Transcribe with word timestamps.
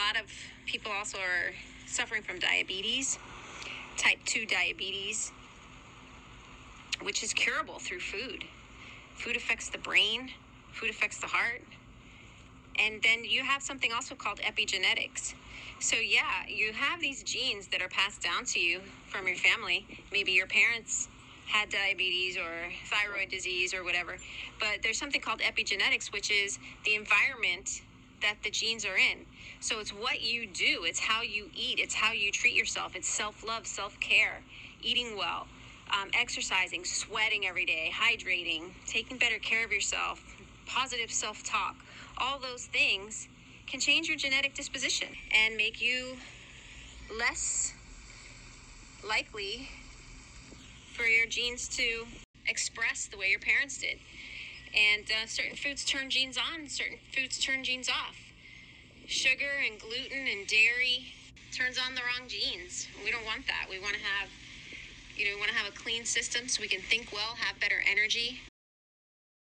lot 0.00 0.22
of 0.22 0.30
people 0.64 0.90
also 0.90 1.18
are 1.18 1.52
suffering 1.86 2.22
from 2.22 2.38
diabetes, 2.38 3.18
type 3.98 4.18
2 4.24 4.46
diabetes, 4.46 5.30
which 7.02 7.22
is 7.22 7.34
curable 7.34 7.78
through 7.78 8.00
food. 8.00 8.44
Food 9.14 9.36
affects 9.36 9.68
the 9.68 9.78
brain, 9.78 10.30
food 10.72 10.88
affects 10.88 11.18
the 11.18 11.26
heart. 11.26 11.62
And 12.78 13.02
then 13.02 13.24
you 13.24 13.44
have 13.44 13.62
something 13.62 13.92
also 13.92 14.14
called 14.14 14.40
epigenetics. 14.40 15.34
So, 15.80 15.96
yeah, 15.96 16.46
you 16.48 16.72
have 16.72 17.00
these 17.00 17.22
genes 17.22 17.68
that 17.68 17.82
are 17.82 17.88
passed 17.88 18.22
down 18.22 18.46
to 18.46 18.58
you 18.58 18.80
from 19.08 19.26
your 19.26 19.36
family. 19.36 19.86
Maybe 20.10 20.32
your 20.32 20.46
parents 20.46 21.08
had 21.46 21.68
diabetes 21.68 22.38
or 22.38 22.70
thyroid 22.86 23.28
disease 23.28 23.74
or 23.74 23.84
whatever. 23.84 24.16
But 24.58 24.82
there's 24.82 24.98
something 24.98 25.20
called 25.20 25.40
epigenetics, 25.40 26.10
which 26.10 26.30
is 26.30 26.58
the 26.86 26.94
environment 26.94 27.82
that 28.22 28.36
the 28.42 28.50
genes 28.50 28.84
are 28.84 28.96
in. 28.96 29.26
So 29.60 29.80
it's 29.80 29.92
what 29.92 30.22
you 30.22 30.46
do, 30.46 30.84
it's 30.84 31.00
how 31.00 31.22
you 31.22 31.50
eat, 31.54 31.78
it's 31.78 31.94
how 31.94 32.12
you 32.12 32.32
treat 32.32 32.54
yourself, 32.54 32.96
it's 32.96 33.08
self 33.08 33.44
love, 33.46 33.66
self 33.66 33.98
care, 34.00 34.42
eating 34.82 35.16
well, 35.16 35.46
um, 35.92 36.10
exercising, 36.14 36.84
sweating 36.84 37.46
every 37.46 37.64
day, 37.66 37.90
hydrating, 37.94 38.72
taking 38.86 39.18
better 39.18 39.38
care 39.38 39.64
of 39.64 39.72
yourself, 39.72 40.22
positive 40.66 41.10
self 41.10 41.42
talk. 41.44 41.76
All 42.18 42.38
those 42.38 42.66
things 42.66 43.28
can 43.66 43.80
change 43.80 44.08
your 44.08 44.16
genetic 44.16 44.54
disposition 44.54 45.08
and 45.34 45.56
make 45.56 45.80
you 45.80 46.16
less 47.18 47.72
likely 49.08 49.68
for 50.94 51.04
your 51.04 51.26
genes 51.26 51.68
to 51.68 52.04
express 52.48 53.06
the 53.06 53.16
way 53.16 53.28
your 53.30 53.40
parents 53.40 53.78
did. 53.78 53.98
And 54.74 55.04
uh, 55.10 55.26
certain 55.26 55.56
foods 55.56 55.84
turn 55.84 56.10
genes 56.10 56.38
on, 56.38 56.68
certain 56.68 56.98
foods 57.12 57.38
turn 57.38 57.64
genes 57.64 57.88
off. 57.88 58.16
Sugar 59.06 59.58
and 59.66 59.80
gluten 59.80 60.28
and 60.28 60.46
dairy 60.46 61.12
turns 61.52 61.76
on 61.78 61.94
the 61.94 62.02
wrong 62.02 62.28
genes. 62.28 62.86
We 63.04 63.10
don't 63.10 63.24
want 63.24 63.46
that. 63.48 63.66
We 63.68 63.80
want 63.80 63.94
to 63.94 64.00
have, 64.00 64.28
you 65.16 65.24
know, 65.24 65.34
we 65.34 65.40
want 65.40 65.50
to 65.50 65.56
have 65.56 65.68
a 65.68 65.76
clean 65.76 66.04
system 66.04 66.46
so 66.46 66.62
we 66.62 66.68
can 66.68 66.80
think 66.80 67.12
well, 67.12 67.34
have 67.36 67.58
better 67.58 67.82
energy, 67.90 68.40